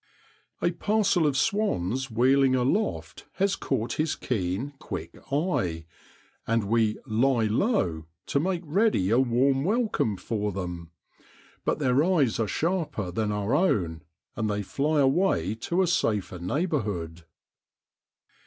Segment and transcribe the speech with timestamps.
[0.63, 5.85] A parcel of swans wheeling aloft has caught his keen, quick eye,
[6.47, 10.89] and we' lie low' to make ready a warm welcome for them.
[11.65, 14.01] But their eyes are sharper than our own,
[14.35, 17.25] and they fly away to a safer neighbourhood.